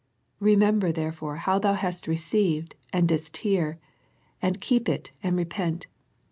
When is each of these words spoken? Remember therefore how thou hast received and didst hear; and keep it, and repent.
Remember 0.39 0.91
therefore 0.91 1.35
how 1.45 1.59
thou 1.59 1.75
hast 1.75 2.07
received 2.07 2.73
and 2.91 3.07
didst 3.07 3.37
hear; 3.37 3.77
and 4.41 4.59
keep 4.59 4.89
it, 4.89 5.11
and 5.21 5.37
repent. 5.37 5.85